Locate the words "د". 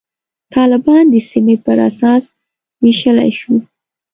1.09-1.15